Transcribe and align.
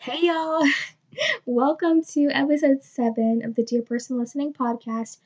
Hey 0.00 0.20
y'all! 0.22 0.62
Welcome 1.44 2.04
to 2.12 2.28
episode 2.30 2.84
7 2.84 3.42
of 3.44 3.56
the 3.56 3.64
Dear 3.64 3.82
Person 3.82 4.16
Listening 4.16 4.52
podcast. 4.52 5.18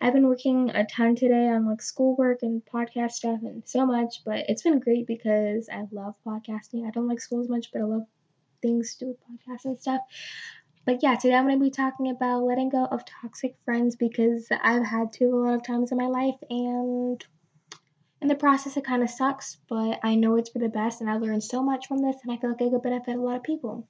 I've 0.00 0.14
been 0.14 0.26
working 0.26 0.70
a 0.70 0.86
ton 0.86 1.16
today 1.16 1.48
on 1.48 1.66
like 1.66 1.82
schoolwork 1.82 2.42
and 2.42 2.64
podcast 2.64 3.10
stuff 3.12 3.40
and 3.42 3.62
so 3.66 3.84
much, 3.84 4.24
but 4.24 4.46
it's 4.48 4.62
been 4.62 4.80
great 4.80 5.06
because 5.06 5.68
I 5.68 5.84
love 5.92 6.14
podcasting. 6.26 6.86
I 6.86 6.90
don't 6.92 7.08
like 7.08 7.20
school 7.20 7.42
as 7.42 7.50
much, 7.50 7.70
but 7.70 7.82
I 7.82 7.84
love 7.84 8.06
things 8.62 8.94
to 8.94 9.04
do 9.04 9.08
with 9.08 9.18
podcasts 9.20 9.66
and 9.66 9.78
stuff. 9.78 10.00
But 10.86 11.02
yeah, 11.02 11.16
today 11.16 11.34
I'm 11.34 11.44
going 11.44 11.58
to 11.58 11.64
be 11.64 11.70
talking 11.70 12.08
about 12.08 12.44
letting 12.44 12.70
go 12.70 12.86
of 12.86 13.04
toxic 13.04 13.54
friends 13.66 13.96
because 13.96 14.48
I've 14.50 14.86
had 14.86 15.12
to 15.14 15.26
a 15.26 15.36
lot 15.36 15.54
of 15.56 15.62
times 15.62 15.92
in 15.92 15.98
my 15.98 16.06
life 16.06 16.36
and 16.48 17.22
in 18.26 18.28
the 18.28 18.34
process 18.34 18.76
it 18.76 18.84
kind 18.84 19.04
of 19.04 19.10
sucks, 19.10 19.56
but 19.68 20.00
I 20.02 20.16
know 20.16 20.34
it's 20.34 20.50
for 20.50 20.58
the 20.58 20.68
best 20.68 21.00
and 21.00 21.08
I 21.08 21.16
learned 21.16 21.44
so 21.44 21.62
much 21.62 21.86
from 21.86 22.02
this 22.02 22.16
and 22.24 22.32
I 22.32 22.36
feel 22.36 22.50
like 22.50 22.60
it 22.60 22.70
could 22.70 22.82
benefit 22.82 23.16
a 23.16 23.22
lot 23.22 23.36
of 23.36 23.44
people. 23.44 23.86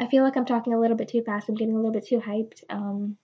I 0.00 0.06
feel 0.06 0.24
like 0.24 0.34
I'm 0.34 0.46
talking 0.46 0.72
a 0.72 0.80
little 0.80 0.96
bit 0.96 1.08
too 1.08 1.20
fast. 1.20 1.50
I'm 1.50 1.56
getting 1.56 1.74
a 1.74 1.76
little 1.76 1.92
bit 1.92 2.06
too 2.06 2.18
hyped. 2.18 2.64
Um, 2.70 3.18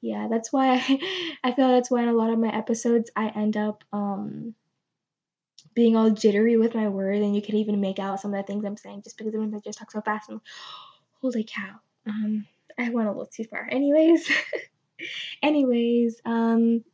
yeah, 0.00 0.28
that's 0.30 0.52
why 0.52 0.74
I, 0.74 1.00
I 1.44 1.52
feel 1.52 1.66
that's 1.66 1.90
why 1.90 2.04
in 2.04 2.08
a 2.08 2.12
lot 2.12 2.32
of 2.32 2.38
my 2.38 2.56
episodes 2.56 3.10
I 3.16 3.26
end 3.34 3.56
up 3.56 3.82
um, 3.92 4.54
being 5.74 5.96
all 5.96 6.10
jittery 6.10 6.56
with 6.56 6.76
my 6.76 6.88
words, 6.88 7.20
and 7.20 7.34
you 7.34 7.42
can 7.42 7.56
even 7.56 7.80
make 7.80 7.98
out 7.98 8.20
some 8.20 8.32
of 8.32 8.38
the 8.38 8.46
things 8.46 8.64
I'm 8.64 8.76
saying 8.76 9.02
just 9.02 9.18
because 9.18 9.34
I 9.34 9.58
just 9.64 9.80
talk 9.80 9.90
so 9.90 10.00
fast. 10.00 10.28
And 10.28 10.40
holy 11.20 11.42
cow, 11.42 11.74
um, 12.06 12.46
I 12.78 12.90
went 12.90 13.08
a 13.08 13.10
little 13.10 13.26
too 13.26 13.44
far. 13.44 13.68
Anyways, 13.68 14.30
anyways, 15.42 16.20
um, 16.24 16.84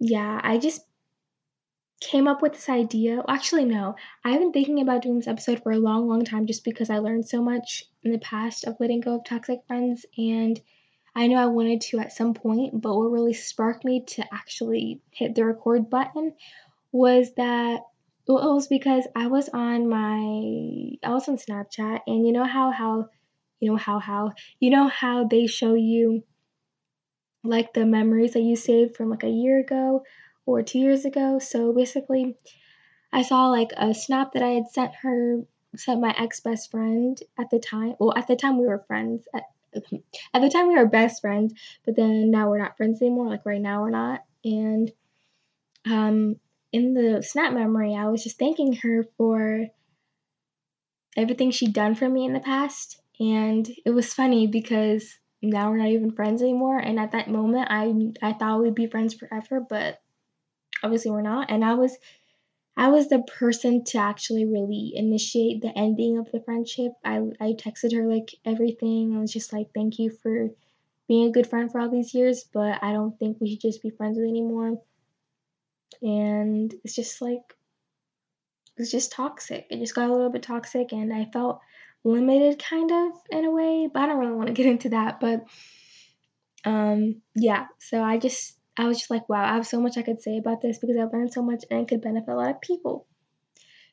yeah, 0.00 0.40
I 0.42 0.58
just 0.58 0.82
came 2.00 2.28
up 2.28 2.42
with 2.42 2.52
this 2.52 2.68
idea. 2.68 3.22
Actually, 3.28 3.64
no. 3.64 3.96
I've 4.24 4.40
been 4.40 4.52
thinking 4.52 4.80
about 4.80 5.02
doing 5.02 5.18
this 5.18 5.28
episode 5.28 5.62
for 5.62 5.72
a 5.72 5.78
long, 5.78 6.08
long 6.08 6.24
time 6.24 6.46
just 6.46 6.64
because 6.64 6.90
I 6.90 6.98
learned 6.98 7.28
so 7.28 7.42
much 7.42 7.84
in 8.02 8.12
the 8.12 8.18
past 8.18 8.64
of 8.64 8.76
letting 8.78 9.00
go 9.00 9.16
of 9.16 9.24
toxic 9.24 9.60
friends. 9.66 10.06
And 10.16 10.60
I 11.14 11.26
know 11.26 11.36
I 11.36 11.46
wanted 11.46 11.80
to 11.82 11.98
at 11.98 12.12
some 12.12 12.34
point, 12.34 12.80
but 12.80 12.96
what 12.96 13.10
really 13.10 13.34
sparked 13.34 13.84
me 13.84 14.04
to 14.08 14.24
actually 14.32 15.00
hit 15.10 15.34
the 15.34 15.44
record 15.44 15.90
button 15.90 16.34
was 16.92 17.32
that 17.34 17.80
well, 18.28 18.50
it 18.50 18.54
was 18.54 18.68
because 18.68 19.06
I 19.16 19.28
was 19.28 19.48
on 19.48 19.88
my 19.88 20.98
I 21.02 21.12
was 21.12 21.28
on 21.28 21.38
Snapchat 21.38 22.00
and 22.06 22.26
you 22.26 22.32
know 22.32 22.44
how 22.44 22.70
how 22.70 23.08
you 23.58 23.70
know 23.70 23.76
how 23.76 23.98
how 23.98 24.32
you 24.60 24.70
know 24.70 24.86
how 24.86 25.24
they 25.24 25.46
show 25.46 25.74
you 25.74 26.22
like 27.42 27.72
the 27.72 27.86
memories 27.86 28.34
that 28.34 28.42
you 28.42 28.54
saved 28.54 28.96
from 28.96 29.08
like 29.08 29.24
a 29.24 29.30
year 29.30 29.58
ago 29.58 30.02
or 30.48 30.62
two 30.62 30.78
years 30.78 31.04
ago. 31.04 31.38
So 31.38 31.72
basically, 31.72 32.36
I 33.12 33.22
saw 33.22 33.48
like 33.48 33.72
a 33.76 33.94
snap 33.94 34.32
that 34.32 34.42
I 34.42 34.50
had 34.50 34.68
sent 34.68 34.94
her, 35.02 35.42
sent 35.76 36.00
my 36.00 36.14
ex 36.16 36.40
best 36.40 36.70
friend 36.70 37.20
at 37.38 37.50
the 37.50 37.58
time. 37.58 37.94
Well, 37.98 38.16
at 38.16 38.26
the 38.26 38.36
time 38.36 38.58
we 38.58 38.66
were 38.66 38.84
friends. 38.86 39.28
At, 39.34 39.44
at 40.34 40.40
the 40.40 40.48
time 40.48 40.68
we 40.68 40.76
were 40.76 40.86
best 40.86 41.20
friends, 41.20 41.52
but 41.84 41.96
then 41.96 42.30
now 42.30 42.48
we're 42.48 42.58
not 42.58 42.76
friends 42.76 43.02
anymore. 43.02 43.28
Like 43.28 43.44
right 43.44 43.60
now 43.60 43.82
we're 43.82 43.90
not. 43.90 44.24
And 44.44 44.90
um, 45.84 46.36
in 46.72 46.94
the 46.94 47.22
snap 47.22 47.52
memory, 47.52 47.94
I 47.94 48.08
was 48.08 48.24
just 48.24 48.38
thanking 48.38 48.72
her 48.76 49.04
for 49.16 49.66
everything 51.16 51.50
she'd 51.50 51.74
done 51.74 51.94
for 51.94 52.08
me 52.08 52.24
in 52.24 52.32
the 52.32 52.40
past. 52.40 53.00
And 53.20 53.68
it 53.84 53.90
was 53.90 54.14
funny 54.14 54.46
because 54.46 55.18
now 55.42 55.70
we're 55.70 55.78
not 55.78 55.88
even 55.88 56.12
friends 56.12 56.40
anymore. 56.40 56.78
And 56.78 56.98
at 56.98 57.12
that 57.12 57.28
moment, 57.28 57.68
I 57.70 57.92
I 58.22 58.32
thought 58.32 58.62
we'd 58.62 58.74
be 58.74 58.86
friends 58.86 59.14
forever, 59.14 59.60
but 59.60 60.00
obviously 60.82 61.10
we're 61.10 61.22
not. 61.22 61.50
And 61.50 61.64
i 61.64 61.74
was 61.74 61.96
i 62.76 62.88
was 62.88 63.08
the 63.08 63.20
person 63.20 63.84
to 63.84 63.98
actually 63.98 64.44
really 64.44 64.92
initiate 64.94 65.60
the 65.60 65.76
ending 65.76 66.18
of 66.18 66.30
the 66.30 66.40
friendship. 66.40 66.92
I 67.04 67.16
i 67.40 67.52
texted 67.52 67.94
her 67.96 68.06
like 68.06 68.34
everything. 68.44 69.16
I 69.16 69.20
was 69.20 69.32
just 69.32 69.52
like 69.52 69.68
thank 69.74 69.98
you 69.98 70.10
for 70.10 70.50
being 71.08 71.28
a 71.28 71.32
good 71.32 71.46
friend 71.46 71.72
for 71.72 71.80
all 71.80 71.88
these 71.90 72.12
years 72.12 72.44
but 72.52 72.82
i 72.82 72.92
don't 72.92 73.18
think 73.18 73.38
we 73.40 73.48
should 73.50 73.62
just 73.62 73.82
be 73.82 73.90
friends 73.90 74.18
with 74.18 74.28
anymore. 74.28 74.80
And 76.02 76.72
it's 76.84 76.94
just 76.94 77.20
like 77.22 77.54
it's 78.76 78.92
just 78.92 79.10
toxic. 79.10 79.66
It 79.70 79.80
just 79.80 79.94
got 79.94 80.08
a 80.08 80.12
little 80.12 80.30
bit 80.30 80.42
toxic 80.42 80.92
and 80.92 81.12
i 81.12 81.24
felt 81.32 81.60
limited 82.04 82.62
kind 82.62 82.90
of 82.92 83.12
in 83.30 83.44
a 83.44 83.50
way 83.50 83.88
but 83.92 84.02
i 84.02 84.06
don't 84.06 84.18
really 84.18 84.32
want 84.32 84.46
to 84.46 84.54
get 84.54 84.66
into 84.66 84.90
that 84.90 85.18
but 85.20 85.44
um 86.64 87.22
yeah. 87.34 87.66
So 87.78 88.02
i 88.02 88.18
just 88.18 88.57
I 88.78 88.86
was 88.86 88.98
just 88.98 89.10
like, 89.10 89.28
wow, 89.28 89.44
I 89.44 89.54
have 89.54 89.66
so 89.66 89.80
much 89.80 89.98
I 89.98 90.02
could 90.02 90.22
say 90.22 90.38
about 90.38 90.62
this 90.62 90.78
because 90.78 90.96
I've 90.96 91.12
learned 91.12 91.32
so 91.32 91.42
much 91.42 91.64
and 91.70 91.80
it 91.80 91.88
could 91.88 92.00
benefit 92.00 92.30
a 92.30 92.36
lot 92.36 92.50
of 92.50 92.60
people. 92.60 93.06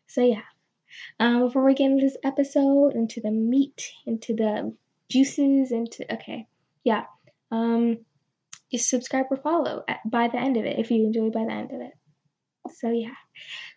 So 0.07 0.21
yeah. 0.21 0.43
Um, 1.19 1.41
before 1.41 1.65
we 1.65 1.73
get 1.73 1.91
into 1.91 2.05
this 2.05 2.17
episode, 2.23 2.93
into 2.93 3.19
the 3.19 3.31
meat, 3.31 3.91
into 4.05 4.33
the 4.33 4.73
juices, 5.09 5.71
into 5.71 6.13
okay, 6.13 6.47
yeah. 6.83 7.05
Um, 7.51 7.97
just 8.71 8.89
subscribe 8.89 9.25
or 9.29 9.37
follow 9.37 9.83
at, 9.87 9.99
by 10.09 10.27
the 10.27 10.37
end 10.37 10.57
of 10.57 10.65
it 10.65 10.79
if 10.79 10.91
you 10.91 11.05
enjoy 11.05 11.31
by 11.31 11.45
the 11.45 11.51
end 11.51 11.71
of 11.71 11.81
it. 11.81 11.93
So 12.75 12.91
yeah. 12.91 13.15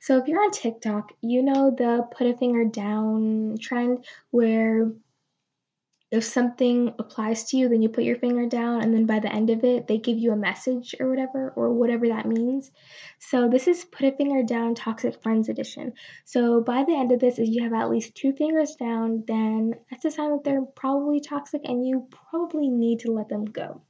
So 0.00 0.18
if 0.18 0.28
you're 0.28 0.42
on 0.42 0.50
TikTok, 0.50 1.12
you 1.20 1.42
know 1.42 1.74
the 1.76 2.06
put 2.16 2.26
a 2.26 2.36
finger 2.36 2.64
down 2.64 3.56
trend 3.60 4.04
where 4.30 4.92
if 6.10 6.24
something 6.24 6.94
applies 6.98 7.44
to 7.44 7.58
you, 7.58 7.68
then 7.68 7.82
you 7.82 7.90
put 7.90 8.04
your 8.04 8.16
finger 8.16 8.46
down, 8.46 8.80
and 8.80 8.94
then 8.94 9.04
by 9.04 9.18
the 9.18 9.30
end 9.30 9.50
of 9.50 9.62
it, 9.62 9.86
they 9.86 9.98
give 9.98 10.16
you 10.16 10.32
a 10.32 10.36
message 10.36 10.94
or 10.98 11.10
whatever, 11.10 11.52
or 11.54 11.70
whatever 11.74 12.08
that 12.08 12.26
means. 12.26 12.70
So, 13.18 13.46
this 13.46 13.68
is 13.68 13.84
Put 13.84 14.06
a 14.06 14.16
Finger 14.16 14.42
Down 14.42 14.74
Toxic 14.74 15.22
Friends 15.22 15.50
Edition. 15.50 15.92
So, 16.24 16.62
by 16.62 16.84
the 16.84 16.96
end 16.96 17.12
of 17.12 17.20
this, 17.20 17.38
if 17.38 17.46
you 17.46 17.62
have 17.62 17.74
at 17.74 17.90
least 17.90 18.14
two 18.14 18.32
fingers 18.32 18.74
down, 18.76 19.24
then 19.26 19.74
that's 19.90 20.06
a 20.06 20.10
sign 20.10 20.30
that 20.30 20.44
they're 20.44 20.62
probably 20.62 21.20
toxic 21.20 21.60
and 21.64 21.86
you 21.86 22.08
probably 22.30 22.68
need 22.68 23.00
to 23.00 23.12
let 23.12 23.28
them 23.28 23.44
go. 23.44 23.82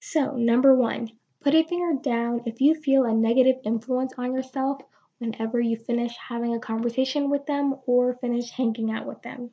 So, 0.00 0.32
number 0.32 0.74
one, 0.74 1.10
put 1.40 1.54
a 1.54 1.62
finger 1.62 2.00
down 2.02 2.42
if 2.46 2.60
you 2.60 2.74
feel 2.74 3.04
a 3.04 3.14
negative 3.14 3.56
influence 3.64 4.12
on 4.18 4.34
yourself 4.34 4.82
whenever 5.18 5.60
you 5.60 5.76
finish 5.76 6.16
having 6.16 6.54
a 6.56 6.58
conversation 6.58 7.30
with 7.30 7.46
them 7.46 7.76
or 7.86 8.14
finish 8.14 8.50
hanging 8.50 8.90
out 8.90 9.06
with 9.06 9.22
them. 9.22 9.50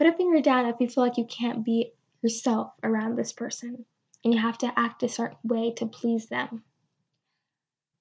Put 0.00 0.06
a 0.06 0.16
finger 0.16 0.40
down 0.40 0.64
if 0.64 0.76
you 0.80 0.88
feel 0.88 1.04
like 1.04 1.18
you 1.18 1.26
can't 1.26 1.62
be 1.62 1.92
yourself 2.22 2.72
around 2.82 3.16
this 3.16 3.34
person 3.34 3.84
and 4.24 4.32
you 4.32 4.40
have 4.40 4.56
to 4.56 4.72
act 4.74 5.02
a 5.02 5.10
certain 5.10 5.36
way 5.44 5.74
to 5.76 5.84
please 5.84 6.26
them. 6.26 6.64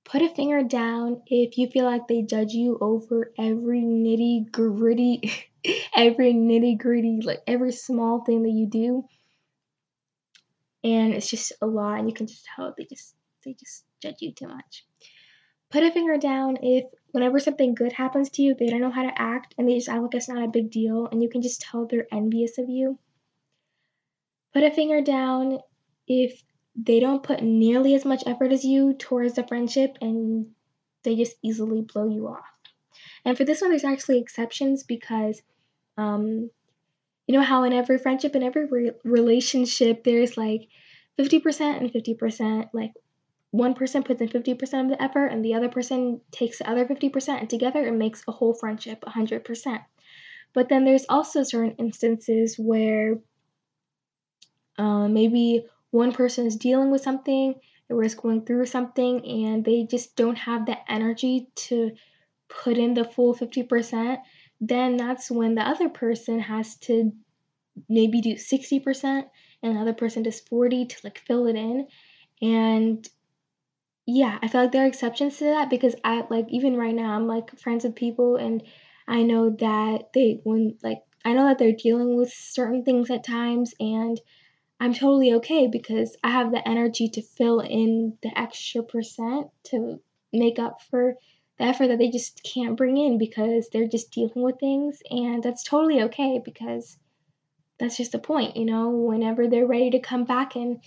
Put 0.06 0.22
a 0.22 0.30
finger 0.30 0.64
down 0.64 1.24
if 1.28 1.58
you 1.58 1.68
feel 1.68 1.84
like 1.84 2.08
they 2.08 2.22
judge 2.22 2.54
you 2.54 2.78
over 2.80 3.34
every 3.38 3.82
nitty 3.82 4.50
gritty, 4.50 5.30
every 5.94 6.34
nitty 6.34 6.78
gritty, 6.78 7.20
like 7.22 7.42
every 7.46 7.74
small 7.74 8.24
thing 8.24 8.44
that 8.44 8.52
you 8.52 8.68
do. 8.68 9.04
And 10.86 11.14
it's 11.14 11.30
just 11.30 11.52
a 11.62 11.68
lot, 11.68 12.00
and 12.00 12.08
you 12.08 12.16
can 12.16 12.28
just 12.28 12.48
tell 12.56 12.74
they 12.78 12.86
just 12.86 13.14
they 13.44 13.58
just 13.60 13.84
judge 14.02 14.22
you 14.22 14.32
too 14.32 14.48
much. 14.48 14.86
Put 15.70 15.84
a 15.84 15.92
finger 15.92 16.18
down 16.18 16.60
if 16.62 16.86
whenever 17.12 17.40
something 17.40 17.76
good 17.76 17.94
happens 17.94 18.30
to 18.32 18.42
you, 18.42 18.56
they 18.56 18.68
don't 18.68 18.82
know 18.82 18.92
how 18.92 19.04
to 19.04 19.22
act 19.22 19.56
and 19.58 19.68
they 19.68 19.76
just 19.76 19.90
act 19.90 20.02
like 20.02 20.16
it's 20.16 20.30
not 20.30 20.44
a 20.44 20.48
big 20.52 20.72
deal, 20.72 21.08
and 21.08 21.22
you 21.22 21.30
can 21.30 21.42
just 21.42 21.62
tell 21.62 21.86
they're 21.86 22.08
envious 22.12 22.58
of 22.58 22.70
you. 22.70 22.98
Put 24.54 24.64
a 24.64 24.72
finger 24.72 25.02
down 25.02 25.60
if 26.08 26.42
they 26.76 27.00
don't 27.00 27.24
put 27.24 27.42
nearly 27.42 27.94
as 27.96 28.06
much 28.06 28.24
effort 28.26 28.52
as 28.52 28.64
you 28.64 28.94
towards 28.94 29.36
the 29.36 29.46
friendship 29.46 29.98
and 30.02 30.48
they 31.04 31.16
just 31.16 31.36
easily 31.44 31.82
blow 31.82 32.08
you 32.08 32.28
off. 32.28 32.46
And 33.26 33.38
for 33.38 33.44
this 33.44 33.62
one, 33.62 33.72
there's 33.72 33.84
actually 33.84 34.20
exceptions 34.20 34.84
because, 34.84 35.42
um, 35.98 36.50
you 37.28 37.34
know, 37.34 37.42
how 37.42 37.64
in 37.64 37.74
every 37.74 37.98
friendship, 37.98 38.36
in 38.36 38.44
every 38.44 38.66
re- 38.66 38.92
relationship, 39.04 40.04
there's 40.04 40.38
like 40.38 40.68
50% 41.20 41.80
and 41.80 41.92
50%, 41.92 42.70
like 42.74 42.92
one 43.52 43.74
person 43.74 44.04
puts 44.04 44.22
in 44.22 44.30
50% 44.30 44.84
of 44.84 44.90
the 44.90 45.02
effort 45.02 45.28
and 45.28 45.44
the 45.44 45.56
other 45.56 45.70
person 45.70 46.22
takes 46.32 46.60
the 46.60 46.70
other 46.70 46.86
50% 46.86 47.40
and 47.40 47.50
together 47.50 47.84
it 47.86 47.94
makes 47.94 48.24
a 48.28 48.32
whole 48.32 48.54
friendship 48.54 49.02
100%. 49.02 49.80
But 50.54 50.70
then 50.70 50.86
there's 50.86 51.06
also 51.10 51.44
certain 51.44 51.76
instances 51.78 52.56
where 52.58 53.20
uh, 54.78 55.08
maybe 55.08 55.66
one 55.92 56.12
person 56.12 56.46
is 56.46 56.56
dealing 56.56 56.92
with 56.92 57.02
something 57.02 57.56
or 57.90 58.04
is 58.04 58.16
going 58.16 58.46
through 58.46 58.68
something 58.68 59.26
and 59.26 59.66
they 59.66 59.84
just 59.84 60.16
don't 60.16 60.38
have 60.38 60.66
the 60.66 60.78
energy 60.92 61.50
to 61.56 61.92
put 62.48 62.78
in 62.78 62.94
the 62.94 63.04
full 63.04 63.36
50%, 63.36 64.18
then 64.62 64.98
that's 64.98 65.32
when 65.32 65.56
the 65.56 65.62
other 65.62 65.90
person 65.90 66.40
has 66.40 66.76
to 66.78 67.12
maybe 67.88 68.22
do 68.22 68.36
60% 68.36 69.26
and 69.64 69.76
the 69.76 69.80
other 69.80 69.94
person 69.94 70.24
does 70.24 70.40
40 70.40 70.86
to 70.86 70.96
like 71.04 71.20
fill 71.20 71.48
it 71.48 71.56
in. 71.56 71.88
And 72.42 73.08
yeah, 74.12 74.40
I 74.42 74.48
feel 74.48 74.62
like 74.62 74.72
there 74.72 74.84
are 74.84 74.88
exceptions 74.88 75.38
to 75.38 75.46
that 75.46 75.70
because 75.70 75.96
I 76.04 76.26
like 76.30 76.48
even 76.50 76.76
right 76.76 76.96
now 76.96 77.14
I'm 77.14 77.28
like 77.28 77.60
friends 77.60 77.84
with 77.84 77.96
people 77.96 78.38
and 78.38 78.64
I 79.08 79.22
know 79.22 79.52
that 79.52 80.14
they 80.14 80.42
when 80.44 80.78
like 80.82 81.04
I 81.24 81.34
know 81.34 81.48
that 81.48 81.60
they're 81.60 81.74
dealing 81.74 82.16
with 82.18 82.34
certain 82.34 82.84
things 82.84 83.12
at 83.12 83.24
times 83.24 83.74
and 83.80 84.20
I'm 84.80 84.96
totally 84.96 85.34
okay 85.36 85.68
because 85.68 86.18
I 86.24 86.32
have 86.32 86.52
the 86.52 86.68
energy 86.68 87.10
to 87.10 87.22
fill 87.22 87.60
in 87.60 88.18
the 88.24 88.32
extra 88.36 88.82
percent 88.82 89.50
to 89.66 90.00
make 90.34 90.58
up 90.58 90.82
for 90.90 91.16
the 91.60 91.66
effort 91.66 91.90
that 91.90 92.00
they 92.00 92.10
just 92.10 92.42
can't 92.44 92.78
bring 92.78 92.98
in 92.98 93.20
because 93.20 93.70
they're 93.70 93.88
just 93.88 94.12
dealing 94.12 94.42
with 94.42 94.60
things 94.60 95.02
and 95.12 95.44
that's 95.44 95.64
totally 95.64 96.02
okay 96.04 96.42
because 96.44 96.98
that's 97.80 97.98
just 97.98 98.12
the 98.12 98.20
point, 98.20 98.58
you 98.58 98.66
know, 98.66 98.90
whenever 98.90 99.48
they're 99.48 99.68
ready 99.68 99.92
to 99.92 100.00
come 100.00 100.26
back 100.26 100.56
and 100.56 100.82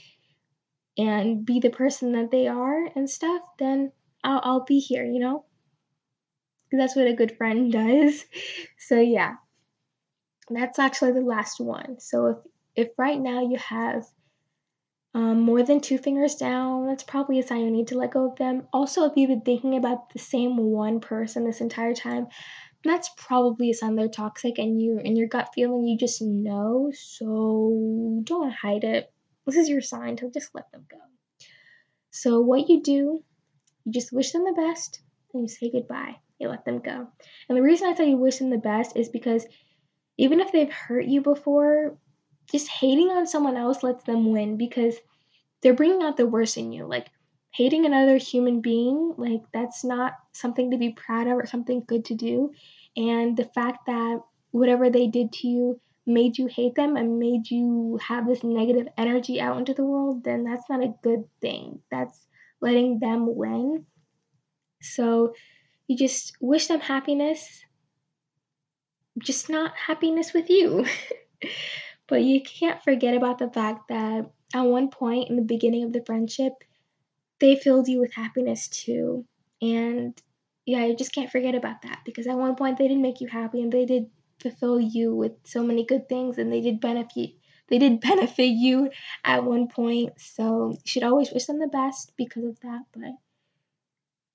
and 0.98 1.44
be 1.44 1.60
the 1.60 1.70
person 1.70 2.12
that 2.12 2.30
they 2.30 2.46
are 2.46 2.86
and 2.94 3.08
stuff, 3.08 3.42
then 3.58 3.92
I'll, 4.22 4.40
I'll 4.42 4.64
be 4.64 4.78
here, 4.78 5.04
you 5.04 5.18
know? 5.18 5.44
That's 6.70 6.96
what 6.96 7.06
a 7.06 7.14
good 7.14 7.36
friend 7.36 7.72
does. 7.72 8.24
So, 8.78 8.98
yeah, 8.98 9.34
that's 10.50 10.78
actually 10.78 11.12
the 11.12 11.20
last 11.20 11.60
one. 11.60 12.00
So, 12.00 12.26
if, 12.26 12.36
if 12.86 12.88
right 12.98 13.20
now 13.20 13.48
you 13.48 13.58
have 13.58 14.04
um, 15.14 15.40
more 15.40 15.62
than 15.62 15.80
two 15.80 15.98
fingers 15.98 16.36
down, 16.36 16.86
that's 16.86 17.02
probably 17.02 17.38
a 17.38 17.42
sign 17.42 17.60
you 17.60 17.70
need 17.70 17.88
to 17.88 17.98
let 17.98 18.12
go 18.12 18.30
of 18.30 18.36
them. 18.36 18.66
Also, 18.72 19.04
if 19.04 19.12
you've 19.16 19.28
been 19.28 19.42
thinking 19.42 19.76
about 19.76 20.12
the 20.12 20.18
same 20.18 20.56
one 20.56 21.00
person 21.00 21.44
this 21.44 21.60
entire 21.60 21.94
time, 21.94 22.28
that's 22.84 23.10
probably 23.16 23.70
a 23.70 23.74
sign 23.74 23.96
they're 23.96 24.08
toxic 24.08 24.58
and 24.58 24.80
you 24.80 24.98
in 24.98 25.16
your 25.16 25.28
gut 25.28 25.50
feeling 25.54 25.86
you 25.86 25.96
just 25.96 26.20
know 26.20 26.90
so 26.92 28.20
don't 28.24 28.52
hide 28.52 28.84
it 28.84 29.12
this 29.46 29.56
is 29.56 29.68
your 29.68 29.80
sign 29.80 30.16
to 30.16 30.30
just 30.30 30.54
let 30.54 30.70
them 30.72 30.84
go. 30.90 30.98
So 32.10 32.40
what 32.40 32.68
you 32.68 32.82
do 32.82 33.24
you 33.84 33.92
just 33.92 34.12
wish 34.12 34.32
them 34.32 34.44
the 34.44 34.52
best 34.52 35.00
and 35.34 35.42
you 35.42 35.48
say 35.48 35.70
goodbye. 35.70 36.16
You 36.38 36.48
let 36.48 36.64
them 36.64 36.80
go. 36.80 37.08
And 37.48 37.58
the 37.58 37.62
reason 37.62 37.88
i 37.88 37.94
say 37.94 38.10
you 38.10 38.16
wish 38.16 38.38
them 38.38 38.50
the 38.50 38.58
best 38.58 38.96
is 38.96 39.08
because 39.08 39.46
even 40.18 40.40
if 40.40 40.52
they've 40.52 40.72
hurt 40.72 41.06
you 41.06 41.20
before 41.20 41.96
just 42.50 42.68
hating 42.68 43.08
on 43.08 43.26
someone 43.26 43.56
else 43.56 43.82
lets 43.82 44.04
them 44.04 44.30
win 44.30 44.56
because 44.56 44.96
they're 45.62 45.74
bringing 45.74 46.02
out 46.02 46.16
the 46.16 46.26
worst 46.26 46.56
in 46.56 46.72
you. 46.72 46.86
Like 46.86 47.06
hating 47.52 47.86
another 47.86 48.16
human 48.16 48.60
being 48.60 49.14
like 49.16 49.42
that's 49.52 49.84
not 49.84 50.14
something 50.32 50.70
to 50.70 50.78
be 50.78 50.90
proud 50.90 51.26
of 51.26 51.34
or 51.34 51.46
something 51.46 51.82
good 51.86 52.04
to 52.06 52.14
do. 52.14 52.52
And 52.96 53.36
the 53.36 53.44
fact 53.44 53.86
that 53.86 54.20
whatever 54.50 54.90
they 54.90 55.06
did 55.06 55.32
to 55.32 55.48
you 55.48 55.80
made 56.06 56.36
you 56.38 56.46
hate 56.46 56.74
them 56.74 56.96
and 56.96 57.18
made 57.18 57.50
you 57.50 57.98
have 58.06 58.26
this 58.26 58.42
negative 58.42 58.88
energy 58.98 59.40
out 59.40 59.58
into 59.58 59.74
the 59.74 59.84
world 59.84 60.24
then 60.24 60.44
that's 60.44 60.68
not 60.68 60.82
a 60.82 60.94
good 61.02 61.24
thing. 61.40 61.80
That's 61.90 62.26
letting 62.60 62.98
them 62.98 63.34
win. 63.36 63.86
So 64.80 65.34
you 65.86 65.96
just 65.96 66.36
wish 66.40 66.66
them 66.66 66.80
happiness 66.80 67.64
just 69.18 69.50
not 69.50 69.72
happiness 69.76 70.32
with 70.32 70.50
you. 70.50 70.86
But 72.08 72.24
you 72.24 72.42
can't 72.42 72.82
forget 72.82 73.16
about 73.16 73.38
the 73.38 73.48
fact 73.48 73.88
that 73.88 74.30
at 74.54 74.62
one 74.62 74.90
point 74.90 75.30
in 75.30 75.36
the 75.36 75.42
beginning 75.42 75.84
of 75.84 75.94
the 75.94 76.04
friendship 76.04 76.52
they 77.40 77.56
filled 77.56 77.88
you 77.88 78.00
with 78.00 78.12
happiness 78.12 78.68
too. 78.68 79.24
And 79.62 80.20
yeah, 80.66 80.84
you 80.84 80.94
just 80.94 81.14
can't 81.14 81.30
forget 81.30 81.54
about 81.54 81.82
that 81.82 82.00
because 82.04 82.26
at 82.26 82.36
one 82.36 82.54
point 82.54 82.76
they 82.76 82.86
didn't 82.86 83.02
make 83.02 83.20
you 83.20 83.28
happy 83.28 83.62
and 83.62 83.72
they 83.72 83.86
did 83.86 84.10
fulfill 84.42 84.80
you 84.80 85.14
with 85.14 85.32
so 85.44 85.62
many 85.62 85.84
good 85.84 86.08
things 86.08 86.38
and 86.38 86.52
they 86.52 86.60
did 86.60 86.80
benefit 86.80 87.30
they 87.72 87.78
did 87.78 88.00
benefit 88.12 88.48
you 88.48 88.90
at 89.24 89.44
one 89.44 89.66
point. 89.66 90.20
So 90.20 90.72
you 90.72 90.78
should 90.84 91.02
always 91.02 91.32
wish 91.32 91.46
them 91.46 91.58
the 91.58 91.68
best 91.68 92.12
because 92.16 92.44
of 92.44 92.60
that, 92.60 92.82
but 92.92 93.12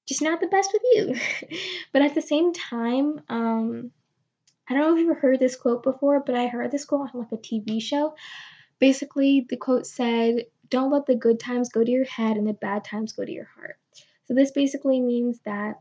just 0.07 0.21
not 0.21 0.41
the 0.41 0.47
best 0.47 0.73
with 0.73 0.81
you. 0.93 1.57
but 1.93 2.01
at 2.01 2.15
the 2.15 2.21
same 2.21 2.51
time, 2.53 3.21
um, 3.29 3.91
I 4.67 4.73
don't 4.73 4.81
know 4.81 4.95
if 4.95 5.05
you've 5.05 5.17
heard 5.17 5.39
this 5.39 5.55
quote 5.55 5.83
before, 5.83 6.23
but 6.25 6.35
I 6.35 6.47
heard 6.47 6.71
this 6.71 6.85
quote 6.85 7.09
on 7.13 7.21
like 7.21 7.31
a 7.31 7.37
TV 7.37 7.81
show. 7.81 8.15
Basically, 8.79 9.45
the 9.47 9.57
quote 9.57 9.85
said, 9.85 10.45
don't 10.69 10.91
let 10.91 11.05
the 11.05 11.15
good 11.15 11.39
times 11.39 11.69
go 11.69 11.83
to 11.83 11.91
your 11.91 12.05
head 12.05 12.37
and 12.37 12.47
the 12.47 12.53
bad 12.53 12.83
times 12.83 13.13
go 13.13 13.23
to 13.23 13.31
your 13.31 13.49
heart. 13.55 13.77
So 14.25 14.33
this 14.33 14.51
basically 14.51 14.99
means 14.99 15.39
that 15.45 15.79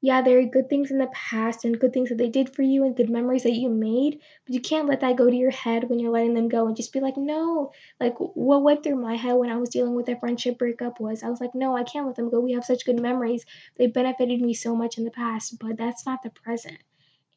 yeah, 0.00 0.22
there 0.22 0.38
are 0.38 0.44
good 0.44 0.68
things 0.68 0.92
in 0.92 0.98
the 0.98 1.10
past 1.12 1.64
and 1.64 1.78
good 1.78 1.92
things 1.92 2.10
that 2.10 2.18
they 2.18 2.28
did 2.28 2.54
for 2.54 2.62
you 2.62 2.84
and 2.84 2.96
good 2.96 3.10
memories 3.10 3.42
that 3.42 3.54
you 3.54 3.68
made, 3.68 4.20
but 4.46 4.54
you 4.54 4.60
can't 4.60 4.88
let 4.88 5.00
that 5.00 5.16
go 5.16 5.28
to 5.28 5.34
your 5.36 5.50
head 5.50 5.88
when 5.88 5.98
you're 5.98 6.12
letting 6.12 6.34
them 6.34 6.48
go 6.48 6.68
and 6.68 6.76
just 6.76 6.92
be 6.92 7.00
like, 7.00 7.16
no. 7.16 7.72
Like, 7.98 8.14
what 8.18 8.62
went 8.62 8.84
through 8.84 9.02
my 9.02 9.16
head 9.16 9.34
when 9.34 9.50
I 9.50 9.56
was 9.56 9.70
dealing 9.70 9.96
with 9.96 10.08
a 10.08 10.18
friendship 10.18 10.56
breakup 10.56 11.00
was 11.00 11.24
I 11.24 11.28
was 11.28 11.40
like, 11.40 11.54
no, 11.54 11.76
I 11.76 11.82
can't 11.82 12.06
let 12.06 12.14
them 12.14 12.30
go. 12.30 12.38
We 12.38 12.52
have 12.52 12.64
such 12.64 12.86
good 12.86 13.00
memories. 13.00 13.44
They 13.76 13.88
benefited 13.88 14.40
me 14.40 14.54
so 14.54 14.76
much 14.76 14.98
in 14.98 15.04
the 15.04 15.10
past, 15.10 15.58
but 15.58 15.76
that's 15.76 16.06
not 16.06 16.22
the 16.22 16.30
present. 16.30 16.78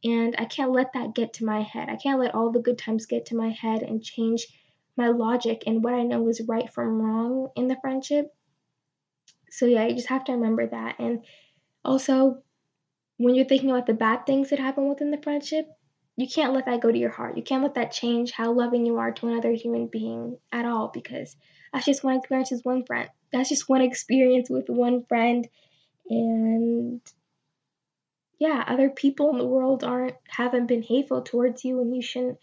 And 0.04 0.36
I 0.38 0.46
can't 0.46 0.72
let 0.72 0.94
that 0.94 1.16
get 1.16 1.34
to 1.34 1.46
my 1.46 1.62
head. 1.62 1.90
I 1.90 1.96
can't 1.96 2.20
let 2.20 2.36
all 2.36 2.52
the 2.52 2.60
good 2.60 2.78
times 2.78 3.08
get 3.08 3.28
to 3.28 3.36
my 3.36 3.50
head 3.50 3.82
and 3.82 4.04
change 4.04 4.46
my 4.98 5.08
logic 5.08 5.64
and 5.66 5.84
what 5.84 5.96
I 5.96 6.04
know 6.04 6.28
is 6.28 6.42
right 6.48 6.72
from 6.72 7.02
wrong 7.02 7.50
in 7.56 7.68
the 7.68 7.78
friendship. 7.82 8.28
So 9.50 9.66
yeah, 9.66 9.88
you 9.88 9.96
just 9.96 10.10
have 10.10 10.26
to 10.26 10.34
remember 10.34 10.68
that. 10.68 11.00
And 11.00 11.24
also, 11.84 12.44
when 13.22 13.36
you're 13.36 13.46
thinking 13.46 13.70
about 13.70 13.86
the 13.86 13.94
bad 13.94 14.26
things 14.26 14.50
that 14.50 14.60
happen 14.60 14.90
within 14.90 15.12
the 15.12 15.22
friendship, 15.22 15.68
you 16.18 16.28
can't 16.28 16.54
let 16.54 16.66
that 16.66 16.82
go 16.82 16.92
to 16.92 16.98
your 16.98 17.12
heart. 17.12 17.38
You 17.38 17.44
can't 17.44 17.64
let 17.64 17.76
that 17.76 17.92
change 17.92 18.32
how 18.32 18.52
loving 18.52 18.86
you 18.86 18.98
are 18.98 19.12
to 19.12 19.28
another 19.28 19.52
human 19.52 19.88
being 19.88 20.38
at 20.52 20.66
all 20.66 20.92
because 20.94 21.36
that's 21.72 21.86
just 21.86 22.04
one 22.04 22.18
experience 22.18 22.52
with 22.52 22.66
one 22.66 22.86
friend. 22.86 23.10
That's 23.32 23.50
just 23.50 23.70
one 23.70 23.82
experience 23.82 24.50
with 24.50 24.70
one 24.70 25.06
friend. 25.06 25.48
And 26.10 27.02
yeah, 28.40 28.64
other 28.68 28.90
people 28.90 29.30
in 29.30 29.38
the 29.38 29.46
world 29.46 29.84
aren't 29.84 30.16
haven't 30.28 30.66
been 30.66 30.84
hateful 30.84 31.22
towards 31.22 31.64
you 31.64 31.80
and 31.80 31.96
you 31.96 32.02
shouldn't 32.02 32.40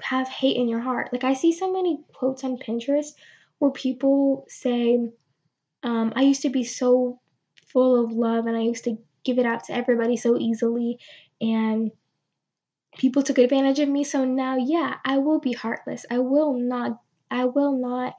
have 0.00 0.28
hate 0.28 0.56
in 0.56 0.68
your 0.68 0.80
heart. 0.80 1.12
Like 1.12 1.24
I 1.24 1.34
see 1.34 1.52
so 1.52 1.72
many 1.72 2.00
quotes 2.14 2.44
on 2.44 2.58
Pinterest 2.58 3.10
where 3.58 3.72
people 3.72 4.46
say, 4.48 5.10
um, 5.82 6.12
I 6.14 6.22
used 6.22 6.42
to 6.42 6.50
be 6.50 6.64
so 6.64 7.20
full 7.72 8.04
of 8.04 8.12
love 8.12 8.46
and 8.46 8.56
I 8.56 8.60
used 8.60 8.84
to 8.84 8.98
give 9.24 9.38
it 9.38 9.46
out 9.46 9.64
to 9.64 9.74
everybody 9.74 10.16
so 10.16 10.38
easily. 10.38 10.98
And 11.40 11.92
people 12.96 13.22
took 13.22 13.38
advantage 13.38 13.78
of 13.78 13.88
me. 13.88 14.04
So 14.04 14.24
now 14.24 14.56
yeah 14.56 14.96
i 15.04 15.18
will 15.18 15.40
be 15.40 15.52
heartless. 15.52 16.04
I 16.10 16.18
will 16.18 16.54
not 16.54 17.00
i 17.30 17.44
will 17.44 17.78
not 17.78 18.14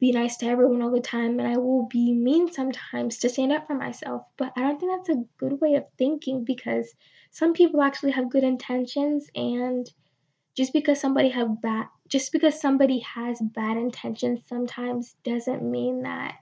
be 0.00 0.10
nice 0.10 0.36
to 0.38 0.46
everyone 0.46 0.82
all 0.82 0.90
the 0.90 1.00
time. 1.00 1.38
And 1.38 1.48
i 1.48 1.56
will 1.56 1.86
be 1.86 2.12
mean 2.12 2.52
sometimes 2.52 3.18
to 3.18 3.28
stand 3.28 3.52
up 3.52 3.66
for 3.66 3.74
myself. 3.74 4.22
But 4.36 4.52
i 4.56 4.60
don't 4.60 4.78
think 4.78 4.92
that's 4.92 5.18
a 5.18 5.24
good 5.38 5.60
way 5.60 5.74
of 5.74 5.84
thinking 5.98 6.44
because 6.44 6.94
some 7.30 7.52
people 7.52 7.82
actually 7.82 8.12
have 8.12 8.30
good 8.30 8.44
intentions. 8.44 9.28
And 9.34 9.88
just 10.56 10.72
because 10.72 11.00
somebody 11.00 11.30
have 11.30 11.60
bad 11.62 11.86
just 12.08 12.32
because 12.32 12.60
somebody 12.60 12.98
has 13.00 13.40
bad 13.40 13.76
intentions 13.76 14.40
sometimes 14.46 15.16
doesn't 15.24 15.62
mean 15.62 16.02
that 16.02 16.34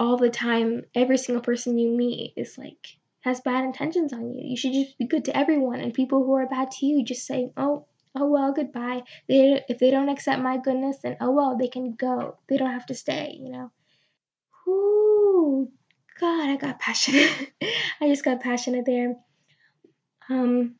all 0.00 0.16
the 0.16 0.30
time 0.30 0.82
every 0.94 1.18
single 1.18 1.42
person 1.42 1.78
you 1.78 1.90
meet 1.90 2.32
is 2.34 2.56
like 2.56 2.96
has 3.20 3.42
bad 3.42 3.64
intentions 3.64 4.14
on 4.14 4.32
you. 4.32 4.48
You 4.48 4.56
should 4.56 4.72
just 4.72 4.96
be 4.96 5.06
good 5.06 5.26
to 5.26 5.36
everyone 5.36 5.80
and 5.80 5.92
people 5.92 6.24
who 6.24 6.32
are 6.34 6.48
bad 6.48 6.70
to 6.70 6.86
you 6.86 7.04
just 7.04 7.26
say, 7.26 7.52
"Oh, 7.56 7.84
oh 8.16 8.26
well, 8.26 8.52
goodbye." 8.54 9.02
They 9.28 9.62
if 9.68 9.78
they 9.78 9.90
don't 9.90 10.08
accept 10.08 10.42
my 10.42 10.56
goodness, 10.56 10.96
then 11.02 11.18
oh 11.20 11.30
well, 11.32 11.58
they 11.58 11.68
can 11.68 11.92
go. 11.92 12.38
They 12.48 12.56
don't 12.56 12.72
have 12.72 12.86
to 12.86 12.94
stay, 12.94 13.38
you 13.38 13.50
know. 13.50 13.70
Ooh, 14.66 15.70
God, 16.18 16.48
I 16.48 16.56
got 16.56 16.80
passionate. 16.80 17.52
I 18.00 18.08
just 18.08 18.24
got 18.24 18.40
passionate 18.40 18.86
there. 18.86 19.16
Um, 20.30 20.76